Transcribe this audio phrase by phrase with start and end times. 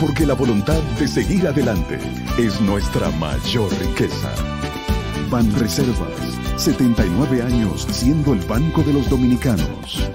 [0.00, 1.98] Porque la voluntad de seguir adelante
[2.36, 4.28] es nuestra mayor riqueza.
[5.30, 6.10] Ban Reservas,
[6.56, 10.10] 79 años siendo el Banco de los Dominicanos.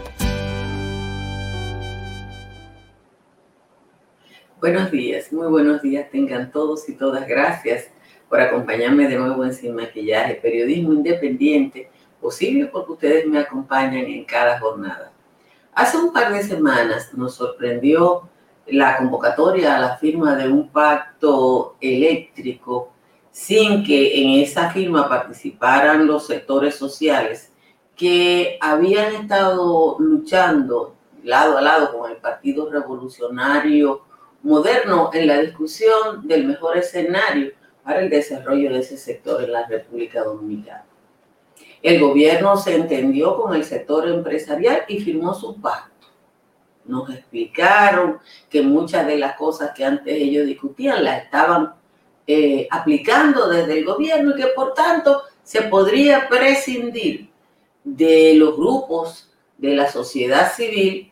[4.60, 7.26] Buenos días, muy buenos días tengan todos y todas.
[7.26, 7.88] Gracias
[8.28, 14.26] por acompañarme de nuevo en Sin Maquillaje, periodismo independiente, posible porque ustedes me acompañan en
[14.26, 15.14] cada jornada.
[15.74, 18.30] Hace un par de semanas nos sorprendió
[18.72, 22.92] la convocatoria a la firma de un pacto eléctrico
[23.32, 27.52] sin que en esa firma participaran los sectores sociales
[27.96, 34.02] que habían estado luchando lado a lado con el Partido Revolucionario
[34.42, 37.52] Moderno en la discusión del mejor escenario
[37.84, 40.86] para el desarrollo de ese sector en la República Dominicana.
[41.82, 45.99] El gobierno se entendió con el sector empresarial y firmó su pacto
[46.90, 48.18] nos explicaron
[48.50, 51.74] que muchas de las cosas que antes ellos discutían las estaban
[52.26, 57.30] eh, aplicando desde el gobierno y que por tanto se podría prescindir
[57.84, 61.12] de los grupos de la sociedad civil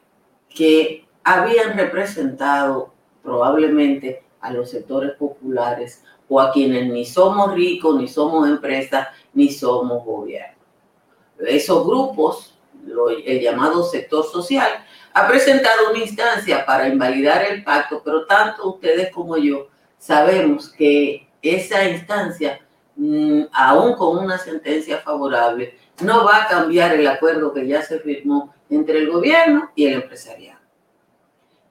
[0.50, 8.07] que habían representado probablemente a los sectores populares o a quienes ni somos ricos, ni
[8.07, 10.57] somos empresas, ni somos gobierno.
[11.40, 12.57] Esos grupos,
[13.25, 14.69] el llamado sector social,
[15.17, 19.67] ha presentado una instancia para invalidar el pacto, pero tanto ustedes como yo
[19.97, 22.59] sabemos que esa instancia,
[22.95, 28.00] mm, aún con una sentencia favorable, no va a cambiar el acuerdo que ya se
[28.00, 30.59] firmó entre el gobierno y el empresariado.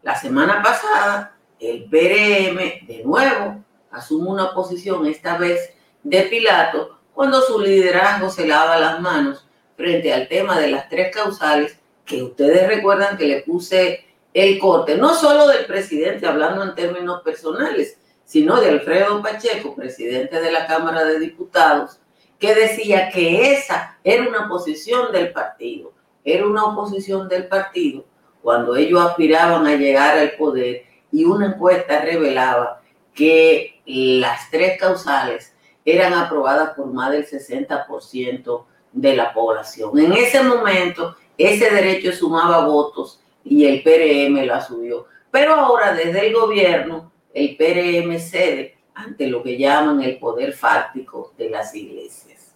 [0.02, 7.40] La semana pasada, el PRM de nuevo asume una posición, esta vez de Pilato, cuando
[7.42, 9.46] su liderazgo se lava las manos
[9.76, 14.96] frente al tema de las tres causales que ustedes recuerdan que le puse el corte,
[14.96, 20.66] no solo del presidente, hablando en términos personales, sino de Alfredo Pacheco, presidente de la
[20.66, 21.98] Cámara de Diputados,
[22.38, 25.92] que decía que esa era una posición del partido,
[26.24, 28.04] era una oposición del partido
[28.42, 32.82] cuando ellos aspiraban a llegar al poder y una encuesta revelaba
[33.14, 39.98] que las tres causales eran aprobadas por más del 60% de la población.
[39.98, 45.06] En ese momento ese derecho sumaba votos y el PRM la subió.
[45.30, 51.34] Pero ahora desde el gobierno, el PRM cede ante lo que llaman el poder fáctico
[51.36, 52.54] de las iglesias.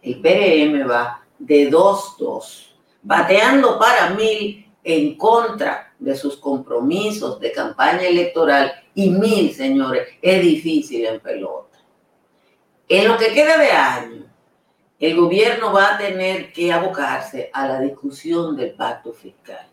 [0.00, 8.02] El PRM va de 2-2, bateando para mil en contra de sus compromisos de campaña
[8.02, 11.78] electoral y mil, señores, es difícil en pelota.
[12.88, 14.21] En lo que queda de año,
[15.02, 19.66] el gobierno va a tener que abocarse a la discusión del pacto fiscal.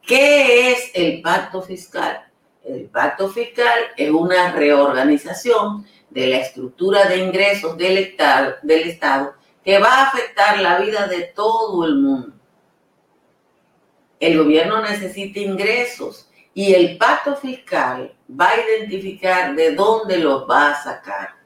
[0.00, 2.26] ¿Qué es el pacto fiscal?
[2.64, 9.92] El pacto fiscal es una reorganización de la estructura de ingresos del Estado, que va
[9.92, 12.32] a afectar la vida de todo el mundo.
[14.20, 20.70] El gobierno necesita ingresos y el pacto fiscal va a identificar de dónde los va
[20.70, 21.41] a sacar.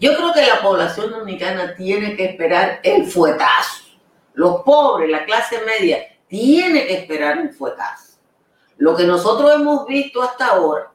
[0.00, 3.84] Yo creo que la población dominicana tiene que esperar el fuetazo.
[4.32, 8.18] Los pobres, la clase media, tiene que esperar el fuetazo.
[8.78, 10.90] Lo que nosotros hemos visto hasta ahora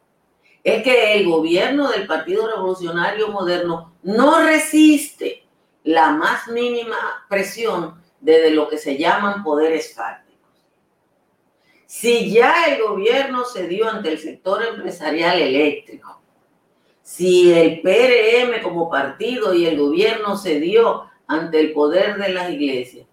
[0.64, 5.46] es que el gobierno del Partido Revolucionario Moderno no resiste
[5.84, 6.98] la más mínima
[7.30, 10.50] presión desde lo que se llaman poderes fácticos.
[11.86, 16.25] Si ya el gobierno se dio ante el sector empresarial eléctrico,
[17.06, 22.50] si el PRM como partido y el gobierno se dio ante el poder de las
[22.50, 23.06] iglesias,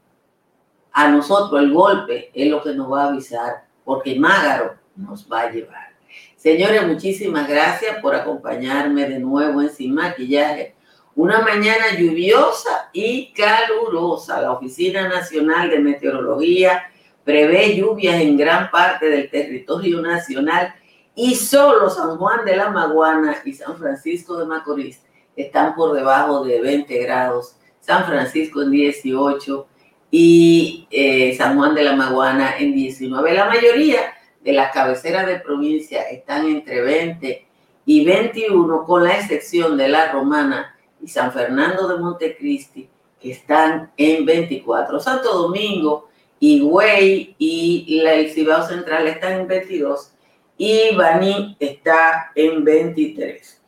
[0.92, 5.42] a nosotros el golpe es lo que nos va a avisar, porque Mágaro nos va
[5.42, 5.90] a llevar.
[6.36, 10.74] Señores, muchísimas gracias por acompañarme de nuevo en Sin Maquillaje.
[11.14, 14.40] Una mañana lluviosa y calurosa.
[14.40, 16.84] La Oficina Nacional de Meteorología
[17.24, 20.74] prevé lluvias en gran parte del territorio nacional
[21.14, 25.02] y solo San Juan de la Maguana y San Francisco de Macorís
[25.36, 29.66] están por debajo de 20 grados, San Francisco en 18
[30.10, 33.34] y eh, San Juan de la Maguana en 19.
[33.34, 37.46] La mayoría de las cabeceras de provincia están entre 20
[37.84, 42.88] y 21, con la excepción de la Romana y San Fernando de Montecristi,
[43.20, 45.00] que están en 24.
[45.00, 46.08] Santo Domingo,
[46.38, 50.12] Higüey y el Cibao Central están en 22
[50.56, 53.60] y Baní está en 23.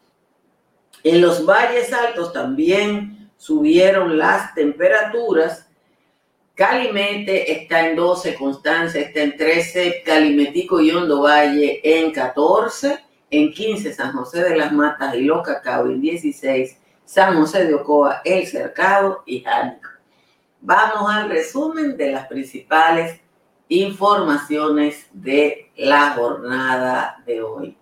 [1.05, 5.69] En los valles altos también subieron las temperaturas.
[6.55, 12.99] Calimete está en 12, Constanza está en 13, Calimetico y Hondo Valle en 14,
[13.31, 17.75] en 15 San José de las Matas y Los Cacao en 16, San José de
[17.75, 19.91] Ocoa, El Cercado y Jánico.
[20.61, 23.21] Vamos al resumen de las principales
[23.83, 27.77] informaciones de la jornada de hoy.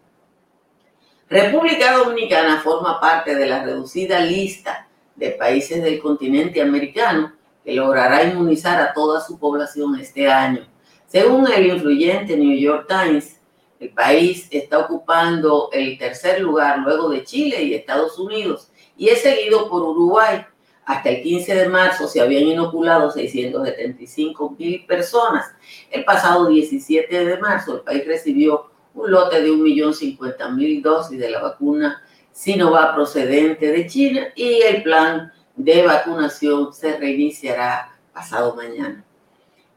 [1.28, 7.32] República Dominicana forma parte de la reducida lista de países del continente americano
[7.64, 10.66] que logrará inmunizar a toda su población este año.
[11.06, 13.40] Según el influyente New York Times,
[13.78, 19.22] el país está ocupando el tercer lugar luego de Chile y Estados Unidos y es
[19.22, 20.44] seguido por Uruguay.
[20.84, 25.46] Hasta el 15 de marzo se habían inoculado 675 mil personas.
[25.90, 31.40] El pasado 17 de marzo el país recibió un lote de 1.050.000 dosis de la
[31.40, 32.02] vacuna
[32.32, 39.04] Sinovac procedente de China y el plan de vacunación se reiniciará pasado mañana.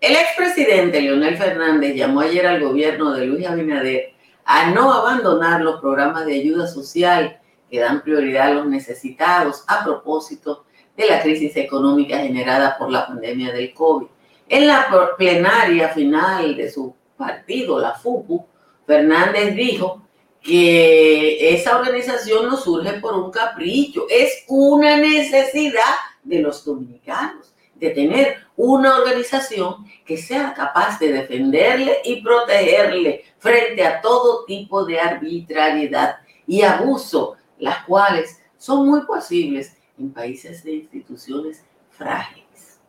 [0.01, 4.13] El expresidente Leonel Fernández llamó ayer al gobierno de Luis Abinader
[4.45, 9.83] a no abandonar los programas de ayuda social que dan prioridad a los necesitados a
[9.83, 10.64] propósito
[10.95, 14.07] de la crisis económica generada por la pandemia del COVID.
[14.47, 14.87] En la
[15.17, 18.45] plenaria final de su partido, la FUPU,
[18.85, 20.01] Fernández dijo
[20.41, 27.89] que esa organización no surge por un capricho, es una necesidad de los dominicanos de
[27.89, 34.99] tener una organización que sea capaz de defenderle y protegerle frente a todo tipo de
[34.99, 42.79] arbitrariedad y abuso, las cuales son muy posibles en países de instituciones frágiles.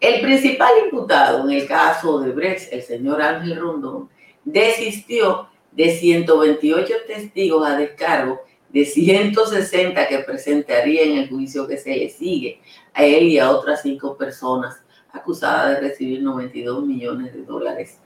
[0.00, 4.10] El principal imputado en el caso de Brex, el señor Ángel Rondón,
[4.44, 11.96] desistió de 128 testigos a descargo de 160 que presentaría en el juicio que se
[11.96, 12.60] le sigue
[12.92, 14.82] a él y a otras cinco personas
[15.12, 17.98] acusadas de recibir 92 millones de dólares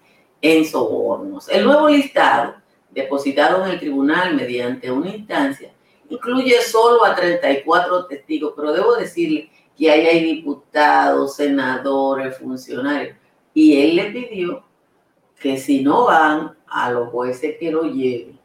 [0.43, 1.49] en sobornos.
[1.49, 2.57] El nuevo listado,
[2.91, 5.71] depositado en el tribunal mediante una instancia,
[6.09, 13.17] incluye solo a 34 testigos, pero debo decirle que ahí hay diputados, senadores, funcionarios,
[13.55, 14.65] y él le pidió
[15.39, 18.39] que si no van a los jueces que lo lleven,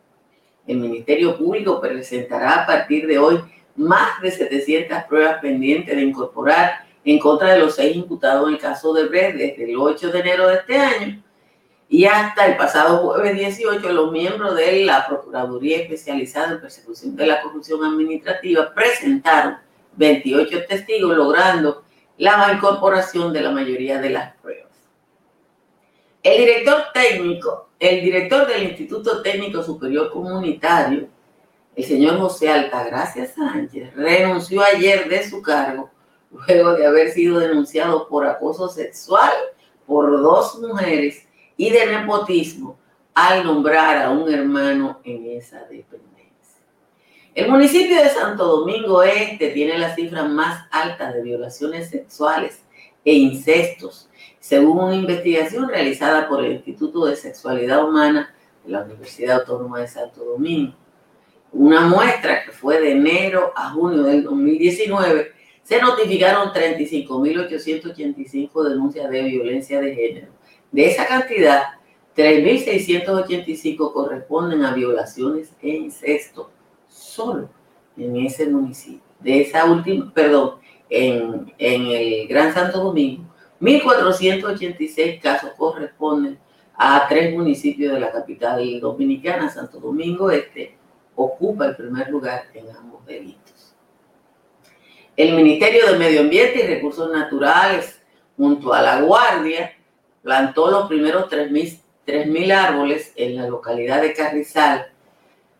[0.68, 3.40] el Ministerio Público presentará a partir de hoy
[3.76, 8.60] más de 700 pruebas pendientes de incorporar en contra de los seis imputados en el
[8.60, 11.24] caso de Brecht desde el 8 de enero de este año
[11.94, 17.28] y hasta el pasado jueves 18 los miembros de la Procuraduría Especializada en Persecución de
[17.28, 19.58] la Corrupción Administrativa presentaron
[19.96, 21.84] 28 testigos logrando
[22.18, 24.72] la incorporación de la mayoría de las pruebas.
[26.24, 31.10] El director técnico, el director del Instituto Técnico Superior Comunitario,
[31.76, 35.92] el señor José Altagracia Sánchez, renunció ayer de su cargo
[36.32, 39.32] luego de haber sido denunciado por acoso sexual
[39.86, 41.23] por dos mujeres
[41.58, 42.78] y de nepotismo
[43.14, 46.10] al nombrar a un hermano en esa dependencia.
[47.36, 52.64] El municipio de Santo Domingo Este tiene las cifras más altas de violaciones sexuales
[53.06, 54.10] e incestos
[54.44, 59.88] según una investigación realizada por el Instituto de Sexualidad Humana de la Universidad Autónoma de
[59.88, 60.74] Santo Domingo.
[61.54, 65.32] Una muestra que fue de enero a junio del 2019,
[65.64, 70.28] se notificaron 35.885 denuncias de violencia de género.
[70.74, 71.76] De esa cantidad,
[72.18, 76.50] 3.685 corresponden a violaciones e incesto,
[76.90, 77.48] solo
[77.96, 79.04] en ese municipio.
[79.20, 80.56] De esa última, perdón,
[80.90, 83.24] en, en el Gran Santo Domingo,
[83.62, 86.40] 1.486 casos corresponden
[86.76, 90.76] a tres municipios de la capital dominicana, Santo Domingo Este,
[91.16, 93.76] ocupa el primer lugar en ambos delitos.
[95.16, 98.02] El Ministerio de Medio Ambiente y Recursos Naturales,
[98.36, 99.72] junto a la Guardia,
[100.24, 104.88] plantó los primeros 3.000 árboles en la localidad de Carrizal,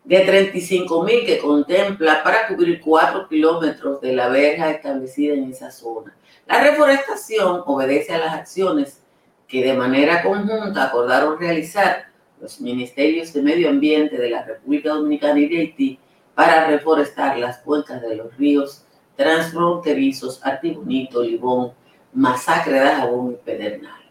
[0.02, 6.14] de 35.000 que contempla para cubrir 4 kilómetros de la verja establecida en esa zona.
[6.46, 9.00] La reforestación obedece a las acciones
[9.46, 12.06] que de manera conjunta acordaron realizar
[12.40, 15.98] los ministerios de Medio Ambiente de la República Dominicana y de Haití
[16.34, 18.84] para reforestar las cuencas de los ríos
[19.16, 21.72] transfronterizos Artibonito, Libón,
[22.12, 24.03] Masacre de Jabón y Pedernales.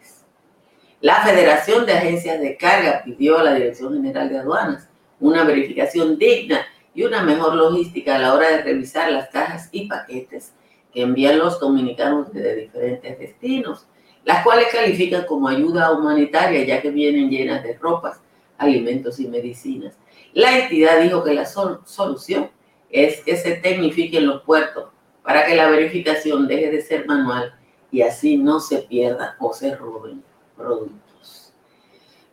[1.04, 4.88] La Federación de Agencias de Carga pidió a la Dirección General de Aduanas
[5.20, 9.86] una verificación digna y una mejor logística a la hora de revisar las cajas y
[9.86, 10.54] paquetes
[10.94, 13.86] que envían los dominicanos desde diferentes destinos,
[14.24, 18.22] las cuales califican como ayuda humanitaria ya que vienen llenas de ropas,
[18.56, 19.98] alimentos y medicinas.
[20.32, 22.48] La entidad dijo que la solución
[22.88, 24.86] es que se tecnifiquen los puertos
[25.22, 27.54] para que la verificación deje de ser manual
[27.92, 30.22] y así no se pierda o se roben
[30.56, 31.52] productos.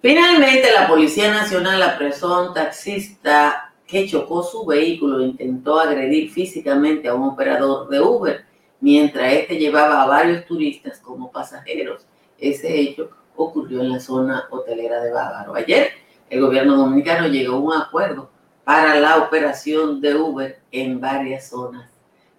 [0.01, 6.31] Finalmente, la Policía Nacional apresó a un taxista que chocó su vehículo e intentó agredir
[6.31, 8.45] físicamente a un operador de Uber
[8.79, 12.05] mientras este llevaba a varios turistas como pasajeros.
[12.39, 15.55] Ese hecho ocurrió en la zona hotelera de Bávaro.
[15.55, 15.91] Ayer
[16.29, 18.29] el gobierno dominicano llegó a un acuerdo
[18.63, 21.89] para la operación de Uber en varias zonas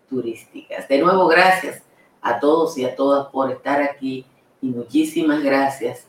[0.08, 0.88] turísticas.
[0.88, 1.82] De nuevo, gracias
[2.20, 4.24] a todos y a todas por estar aquí
[4.62, 6.06] y muchísimas gracias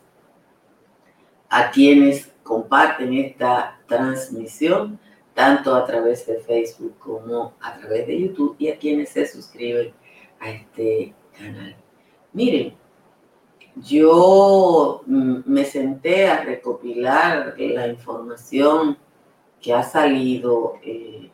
[1.50, 5.00] a quienes comparten esta transmisión
[5.34, 9.92] tanto a través de Facebook como a través de YouTube y a quienes se suscriben
[10.40, 11.76] a este canal.
[12.32, 12.76] Miren,
[13.76, 18.98] yo mm, me senté a recopilar la información
[19.60, 21.32] que ha salido eh,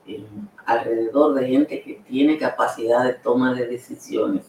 [0.66, 4.46] alrededor de gente que tiene capacidad de toma de decisiones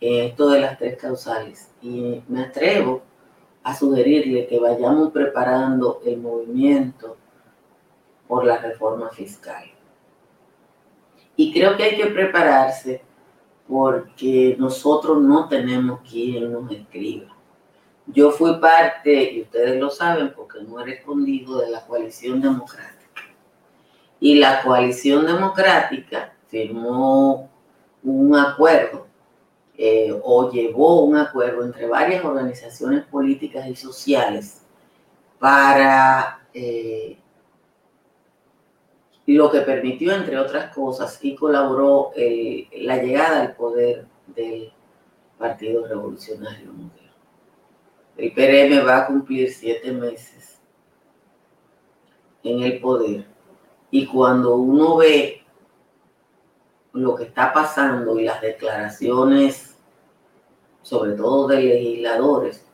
[0.00, 3.02] en esto de las tres causales y me atrevo
[3.62, 7.16] a sugerirle que vayamos preparando el movimiento
[8.28, 9.64] por la reforma fiscal.
[11.36, 13.02] Y creo que hay que prepararse
[13.66, 17.34] porque nosotros no tenemos quien nos escriba.
[18.06, 23.22] Yo fui parte, y ustedes lo saben porque no he respondido, de la coalición democrática.
[24.20, 27.50] Y la coalición democrática firmó
[28.02, 29.06] un acuerdo
[29.76, 34.62] eh, o llevó un acuerdo entre varias organizaciones políticas y sociales
[35.38, 37.18] para eh,
[39.26, 44.72] lo que permitió, entre otras cosas, y colaboró eh, la llegada al poder del
[45.38, 47.12] Partido Revolucionario Mundial.
[48.16, 50.60] El PRM va a cumplir siete meses
[52.44, 53.26] en el poder
[53.90, 55.43] y cuando uno ve
[56.94, 59.76] lo que está pasando y las declaraciones,
[60.82, 62.64] sobre todo de legisladores,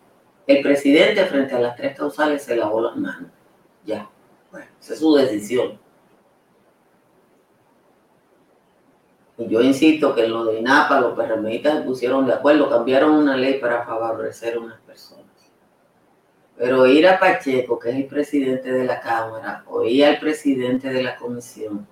[0.47, 3.31] el presidente frente a las tres causales se lavó las manos.
[3.85, 4.09] Ya,
[4.51, 5.79] bueno, esa es su decisión
[9.41, 13.13] Y yo insisto que en lo de INAPA los PRMistas se pusieron de acuerdo, cambiaron
[13.13, 15.25] una ley para favorecer a unas personas.
[16.59, 20.91] Pero ir a Pacheco, que es el presidente de la Cámara, o ir al presidente
[20.91, 21.87] de la comisión,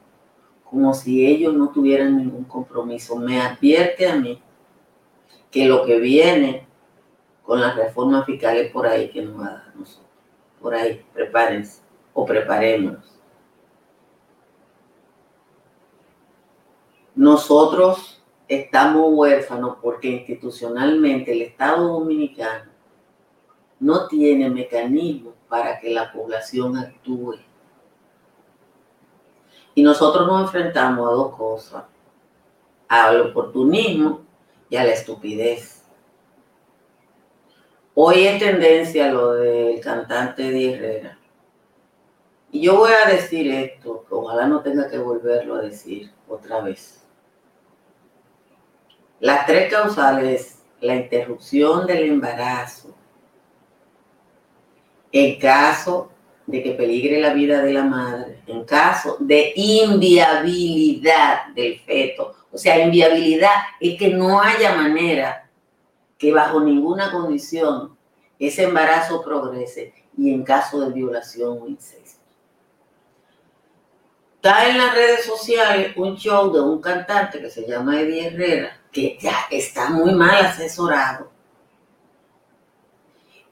[0.71, 4.43] como si ellos no tuvieran ningún compromiso, me advierte a mí
[5.51, 6.67] que lo que viene
[7.43, 10.07] con las reformas fiscales por ahí que nos va a dar nosotros.
[10.61, 11.83] Por ahí, prepárense
[12.13, 13.19] o preparémonos.
[17.15, 22.71] Nosotros estamos huérfanos porque institucionalmente el Estado Dominicano
[23.81, 27.37] no tiene mecanismos para que la población actúe.
[29.79, 31.85] Y nosotros nos enfrentamos a dos cosas,
[32.89, 34.23] al oportunismo
[34.69, 35.85] y a la estupidez.
[37.95, 41.19] Hoy es tendencia lo del cantante de Herrera.
[42.51, 46.61] Y yo voy a decir esto, que ojalá no tenga que volverlo a decir otra
[46.61, 47.07] vez.
[49.21, 52.97] Las tres causales, la interrupción del embarazo,
[55.13, 56.11] en caso
[56.49, 62.59] de que peligre la vida de la madre, en caso de inviabilidad del feto, o
[62.59, 65.49] sea, inviabilidad es que no haya manera
[66.17, 67.97] que bajo ninguna condición
[68.39, 72.19] ese embarazo progrese y en caso de violación o incesto.
[74.37, 78.81] Está en las redes sociales un show de un cantante que se llama Eddie Herrera,
[78.93, 81.31] que ya está muy mal asesorado,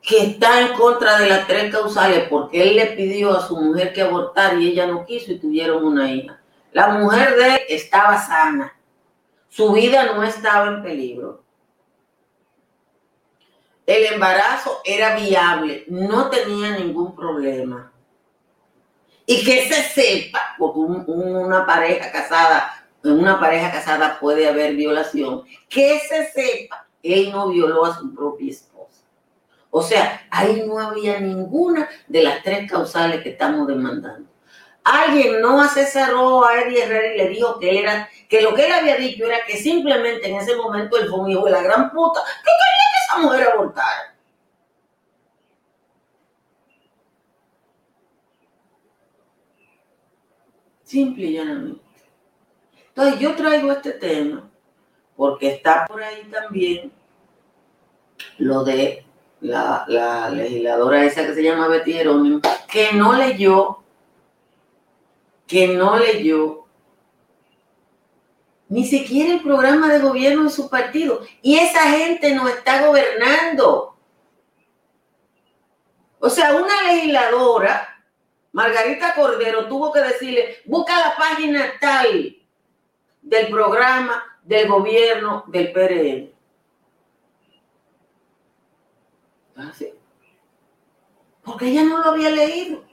[0.07, 3.93] que está en contra de las tres causales porque él le pidió a su mujer
[3.93, 6.41] que abortara y ella no quiso y tuvieron una hija.
[6.73, 8.79] La mujer de él estaba sana,
[9.49, 11.43] su vida no estaba en peligro.
[13.85, 17.93] El embarazo era viable, no tenía ningún problema.
[19.27, 25.43] Y que se sepa, porque una pareja casada en una pareja casada puede haber violación,
[25.69, 28.76] que se sepa, él no violó a su propia esposa.
[29.79, 34.27] O sea, ahí no había ninguna de las tres causales que estamos demandando.
[34.83, 38.73] Alguien no asesoró a Eddie Herrera y le dijo que era, que lo que él
[38.73, 41.91] había dicho era que simplemente en ese momento él fue un hijo de la gran
[41.91, 44.17] puta que quería que esa mujer abortara.
[50.85, 51.85] Simple y llanamente.
[52.89, 54.51] Entonces yo traigo este tema
[55.15, 56.91] porque está por ahí también
[58.39, 59.06] lo de
[59.41, 62.41] la, legisladora esa que se llama Betty Jerónimo,
[62.71, 63.79] que no leyó,
[65.47, 66.67] que no leyó
[68.69, 71.21] ni siquiera el programa de gobierno de su partido.
[71.43, 73.97] Y esa gente no está gobernando.
[76.19, 77.97] O sea, una legisladora
[78.57, 82.39] Margarita Cordero tuvo que decirle, busca la página tal
[83.21, 86.36] del programa del gobierno del PRM.
[89.57, 89.93] Así.
[91.43, 92.85] Porque ella no lo había leído.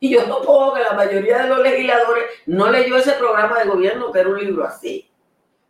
[0.00, 3.70] Y yo no puedo que la mayoría de los legisladores no leyó ese programa de
[3.70, 5.10] gobierno, que un libro así.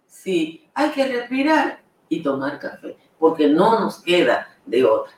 [0.07, 5.15] Sí, hay que respirar y tomar café, porque no nos queda de otra.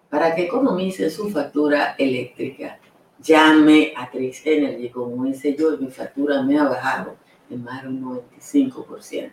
[0.10, 2.79] Para que economice su factura eléctrica,
[3.22, 7.15] llame a Trix Energy, como hice yo, mi factura me ha bajado
[7.50, 9.31] en más de un 95%.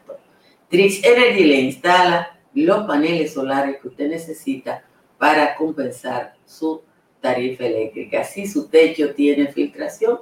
[0.68, 4.83] Trix Energy le instala los paneles solares que usted necesita
[5.18, 6.83] para compensar su
[7.20, 8.24] tarifa eléctrica.
[8.24, 10.18] Si su techo tiene filtración,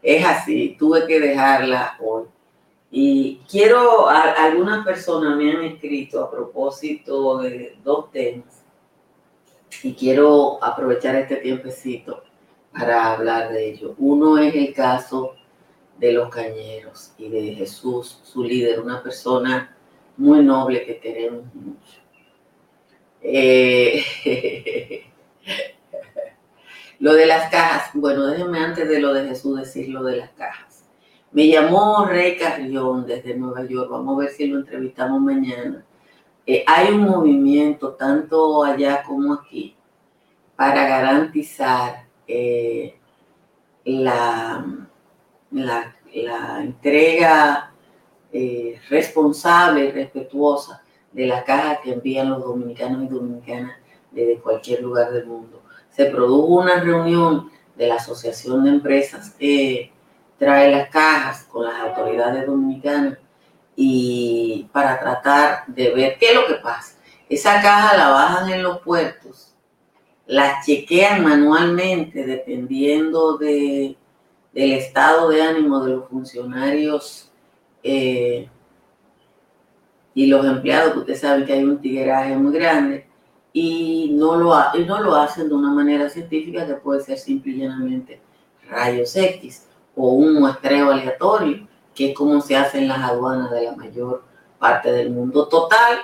[0.01, 2.25] es así, tuve que dejarla hoy.
[2.89, 8.63] Y quiero, algunas personas me han escrito a propósito de dos temas
[9.83, 12.23] y quiero aprovechar este tiempecito
[12.71, 13.93] para hablar de ello.
[13.97, 15.35] Uno es el caso
[15.99, 19.75] de los cañeros y de Jesús, su líder, una persona
[20.17, 21.99] muy noble que queremos mucho.
[23.21, 24.03] Eh,
[26.99, 30.31] Lo de las cajas, bueno, déjenme antes de lo de Jesús decir lo de las
[30.31, 30.83] cajas.
[31.31, 35.85] Me llamó Rey Carrión desde Nueva York, vamos a ver si lo entrevistamos mañana.
[36.45, 39.75] Eh, hay un movimiento, tanto allá como aquí,
[40.55, 42.97] para garantizar eh,
[43.85, 44.65] la,
[45.51, 45.93] la,
[46.61, 47.71] entrega
[48.31, 53.77] eh, responsable y respetuosa de las cajas que envían los dominicanos y dominicanas
[54.11, 55.61] desde cualquier lugar del mundo
[55.97, 59.91] se produjo una reunión de la Asociación de Empresas que
[60.37, 63.17] trae las cajas con las autoridades dominicanas
[63.75, 66.95] y para tratar de ver qué es lo que pasa.
[67.27, 69.55] Esa caja la bajan en los puertos,
[70.27, 73.97] la chequean manualmente dependiendo de,
[74.57, 77.29] del estado de ánimo de los funcionarios
[77.83, 78.49] eh,
[80.15, 83.07] y los empleados, que ustedes saben que hay un tigueraje muy grande
[83.53, 88.19] y no lo, y no lo hacen de una manera científica que puede ser simplemente
[88.67, 93.61] rayos X o un muestreo aleatorio, que es como se hace en las aduanas de
[93.61, 94.23] la mayor
[94.57, 95.47] parte del mundo.
[95.47, 95.99] Total,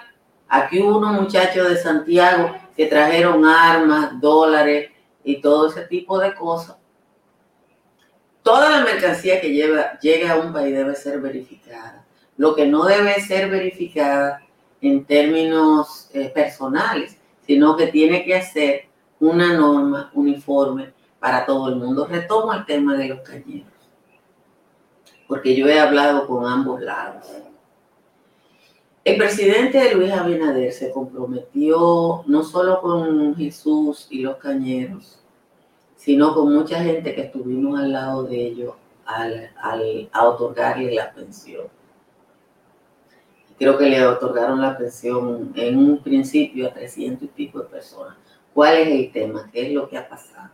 [0.48, 4.92] aquí hubo unos muchachos de Santiago que trajeron armas, dólares
[5.24, 6.83] y todo ese tipo de cosas.
[8.44, 12.06] Toda la mercancía que llegue a un país debe ser verificada.
[12.38, 14.42] Lo que no debe ser verificada
[14.82, 18.86] en términos eh, personales sino que tiene que hacer
[19.20, 22.06] una norma uniforme para todo el mundo.
[22.06, 23.72] Retomo el tema de los cañeros,
[25.28, 27.28] porque yo he hablado con ambos lados.
[29.04, 35.20] El presidente Luis Abinader se comprometió no solo con Jesús y los cañeros,
[36.04, 38.74] sino con mucha gente que estuvimos al lado de ellos
[39.06, 39.52] al,
[40.12, 41.68] a otorgarle la pensión.
[43.58, 48.18] Creo que le otorgaron la pensión en un principio a 300 y pico de personas.
[48.54, 49.50] ¿Cuál es el tema?
[49.54, 50.50] ¿Qué es lo que ha pasado?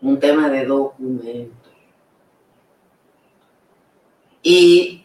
[0.00, 1.72] Un tema de documentos.
[4.42, 5.04] Y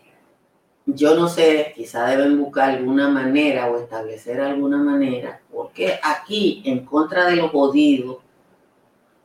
[0.85, 6.85] yo no sé, quizá deben buscar alguna manera o establecer alguna manera, porque aquí, en
[6.85, 8.24] contra de los jodidos,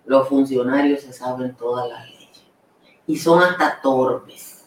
[0.05, 2.45] los funcionarios se saben todas las leyes
[3.07, 4.65] y son hasta torpes.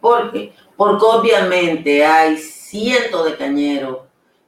[0.00, 4.00] Porque, porque obviamente hay cientos de cañeros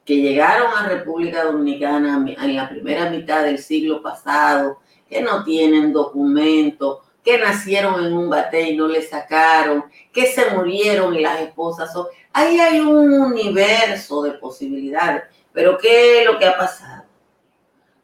[0.04, 5.92] que llegaron a República Dominicana en la primera mitad del siglo pasado, que no tienen
[5.92, 11.40] documentos, que nacieron en un bate y no le sacaron, que se murieron y las
[11.40, 12.06] esposas son...
[12.32, 15.24] Ahí hay un universo de posibilidades.
[15.52, 16.95] Pero ¿qué es lo que ha pasado?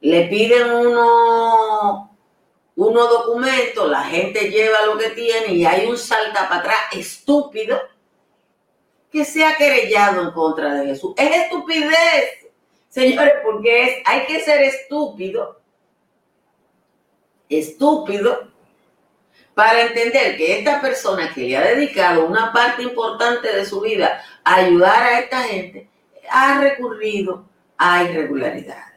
[0.03, 2.17] Le piden uno,
[2.77, 7.81] unos documentos, la gente lleva lo que tiene y hay un salta para atrás estúpido
[9.11, 11.15] que se ha querellado en contra de Jesús.
[11.17, 12.51] Es estupidez,
[12.89, 15.61] señores, porque hay que ser estúpido,
[17.49, 18.51] estúpido,
[19.55, 24.23] para entender que esta persona que le ha dedicado una parte importante de su vida
[24.43, 25.89] a ayudar a esta gente,
[26.31, 27.45] ha recurrido
[27.77, 28.92] a irregularidades.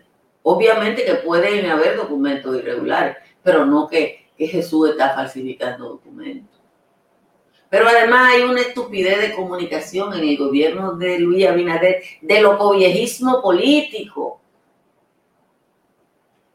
[0.47, 6.61] Obviamente que pueden haber documentos irregulares, pero no que, Jesús está falsificando documentos.
[7.67, 12.73] Pero además hay una estupidez de comunicación en el gobierno de Luis Abinader, de lo
[12.73, 14.39] viejismo político.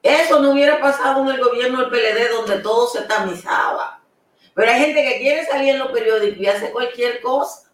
[0.03, 4.05] Eso no hubiera pasado en el gobierno del PLD donde todo se tamizaba.
[4.55, 7.72] Pero hay gente que quiere salir en los periódicos y hace cualquier cosa.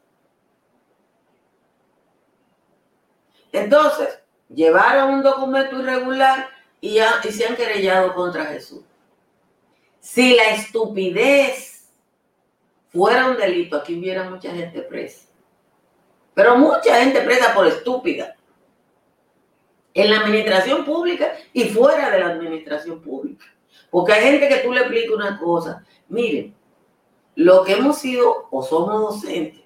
[3.52, 6.48] Entonces, llevaron un documento irregular
[6.80, 8.82] y, y se han querellado contra Jesús.
[10.00, 11.88] Si la estupidez
[12.88, 15.26] fuera un delito, aquí hubiera mucha gente presa.
[16.34, 18.36] Pero mucha gente presa por estúpida
[19.94, 23.46] en la administración pública y fuera de la administración pública.
[23.90, 25.84] Porque hay gente que tú le explicas una cosa.
[26.08, 26.54] Miren,
[27.34, 29.62] lo que hemos sido o somos docentes,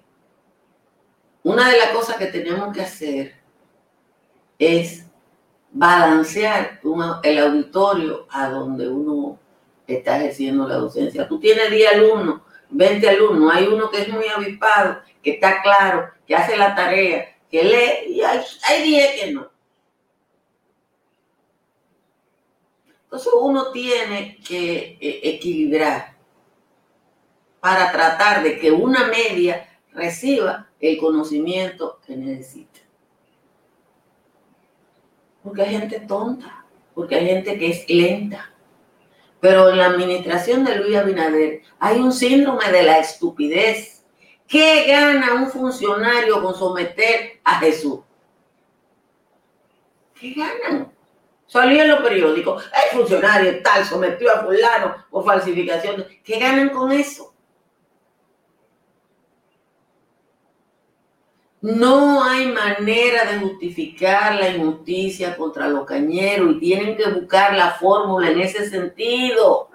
[1.43, 3.40] una de las cosas que tenemos que hacer
[4.61, 5.07] es
[5.71, 6.79] balancear
[7.23, 9.39] el auditorio a donde uno
[9.87, 11.27] está ejerciendo la docencia.
[11.27, 16.11] Tú tienes 10 alumnos, 20 alumnos, hay uno que es muy avispado, que está claro,
[16.27, 19.49] que hace la tarea, que lee, y hay, hay 10 que no.
[23.05, 26.15] Entonces uno tiene que eh, equilibrar
[27.59, 32.80] para tratar de que una media reciba el conocimiento que necesita.
[35.43, 38.51] Porque hay gente tonta, porque hay gente que es lenta.
[39.39, 44.03] Pero en la administración de Luis Abinader hay un síndrome de la estupidez.
[44.47, 48.01] ¿Qué gana un funcionario con someter a Jesús?
[50.19, 50.91] ¿Qué ganan?
[51.47, 56.05] Salió en los periódicos, el funcionario tal sometió a fulano por falsificación.
[56.23, 57.30] ¿Qué ganan con eso?
[61.61, 67.71] No hay manera de justificar la injusticia contra los cañeros y tienen que buscar la
[67.71, 69.69] fórmula en ese sentido.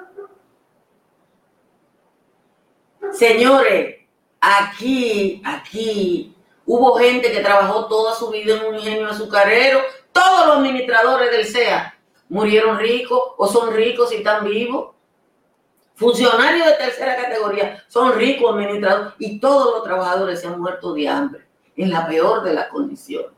[3.12, 4.00] Señores,
[4.40, 9.78] aquí, aquí hubo gente que trabajó toda su vida en un ingenio azucarero
[10.10, 11.94] todos los administradores del SEA
[12.30, 14.94] murieron ricos o son ricos y están vivos.
[15.94, 21.08] Funcionarios de tercera categoría son ricos administradores y todos los trabajadores se han muerto de
[21.08, 21.45] hambre
[21.76, 23.30] en la peor de las condiciones.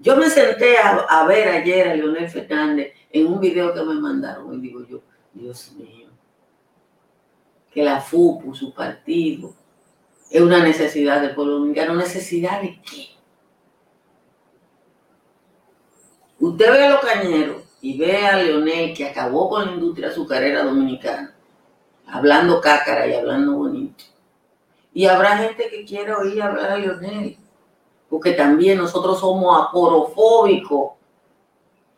[0.00, 4.54] Yo me senté a, ver ayer a Leonel Fernández en un video que me mandaron
[4.54, 5.00] y digo yo,
[5.32, 6.08] Dios mío,
[7.72, 9.54] que la FUPU, su partido,
[10.30, 11.94] es una necesidad del pueblo dominicano.
[11.94, 13.08] ¿Necesidad de qué?
[16.38, 20.62] Usted ve a los cañeros y ve a Leonel que acabó con la industria azucarera
[20.62, 21.34] dominicana,
[22.06, 24.04] hablando cácara y hablando bonito.
[24.98, 27.38] Y habrá gente que quiere oír hablar a Leonel,
[28.10, 30.94] porque también nosotros somos aporofóbicos.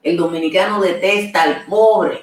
[0.03, 2.23] El dominicano detesta al pobre.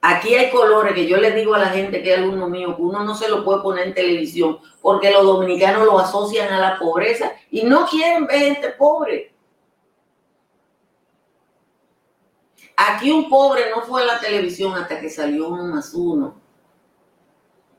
[0.00, 2.82] Aquí hay colores que yo le digo a la gente que es alumno mío que
[2.82, 6.78] uno no se lo puede poner en televisión porque los dominicanos lo asocian a la
[6.78, 9.34] pobreza y no quieren ver gente pobre.
[12.76, 16.45] Aquí un pobre no fue a la televisión hasta que salió uno más uno.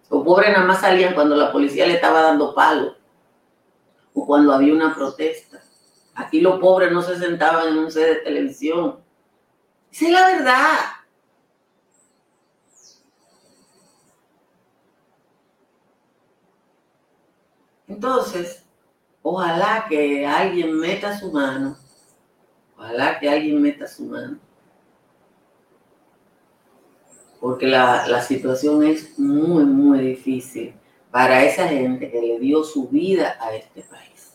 [0.10, 2.96] Los pobres nada más salían cuando la policía le estaba dando palo
[4.14, 5.62] o cuando había una protesta.
[6.16, 9.00] Aquí los pobres no se sentaban en un set de televisión.
[9.92, 10.80] Esa es la verdad.
[17.88, 18.64] Entonces,
[19.22, 21.78] ojalá que alguien meta su mano,
[22.76, 24.40] ojalá que alguien meta su mano,
[27.40, 30.74] porque la, la situación es muy, muy difícil
[31.12, 34.34] para esa gente que le dio su vida a este país.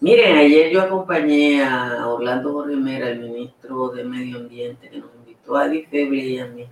[0.00, 5.56] Miren, ayer yo acompañé a Orlando Jorge el ministro de Medio Ambiente, que nos invitó
[5.56, 6.66] a Difeble y a mí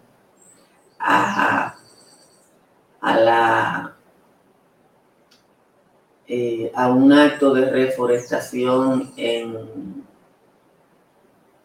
[0.99, 1.77] a,
[3.03, 3.97] la
[6.27, 10.05] eh, a un acto de reforestación en,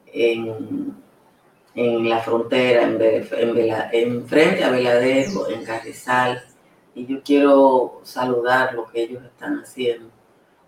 [0.08, 1.03] en,
[1.76, 6.44] en la frontera, en, en, en, frente a Veladero, en Carrizal,
[6.96, 10.10] y yo quiero saludar lo que ellos están haciendo,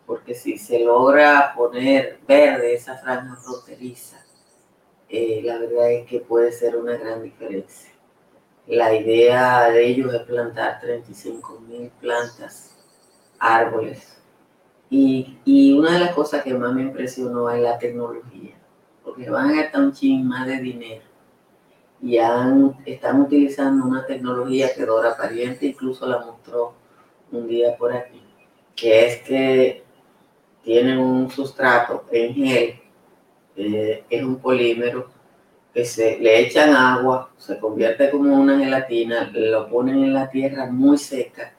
[0.06, 4.26] porque si se logra poner verde esa franja fronteriza,
[5.10, 7.92] eh, la verdad es que puede ser una gran diferencia.
[8.68, 12.76] La idea de ellos es plantar 35 mil plantas,
[13.38, 14.18] árboles.
[14.90, 18.55] Y, y, una de las cosas que más me impresionó es la tecnología,
[19.06, 21.04] porque van a gastar un ching más de dinero
[22.02, 26.74] y están utilizando una tecnología que Dora Pariente incluso la mostró
[27.32, 28.22] un día por aquí,
[28.76, 29.84] que es que
[30.64, 32.80] tienen un sustrato en gel,
[33.56, 35.10] eh, es un polímero
[35.74, 40.68] que se le echan agua, se convierte como una gelatina, lo ponen en la tierra
[40.68, 41.54] muy seca,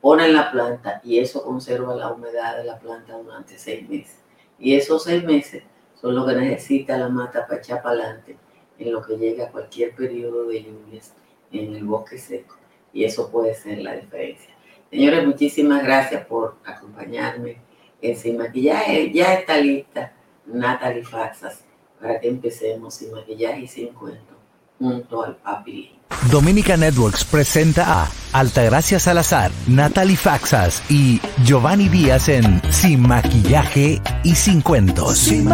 [0.00, 4.18] ponen la planta y eso conserva la humedad de la planta durante seis meses.
[4.58, 5.62] Y esos seis meses
[6.00, 8.36] son lo que necesita la mata para echar para adelante
[8.78, 11.12] en lo que llega a cualquier periodo de lluvias
[11.52, 12.56] en el bosque seco.
[12.92, 14.50] Y eso puede ser la diferencia.
[14.90, 17.58] Señores, muchísimas gracias por acompañarme
[18.00, 19.12] en Sin Maquillaje.
[19.12, 20.12] Ya está lista
[20.46, 21.64] Natalie Faxas
[22.00, 24.34] para que empecemos sin maquillaje y sin cuento
[24.78, 25.92] junto al papi.
[26.30, 34.34] Dominica Networks presenta a Altagracia Salazar, Natalie Faxas y Giovanni Díaz en Sin Maquillaje y
[34.34, 35.18] Sin Cuentos.
[35.18, 35.44] Sin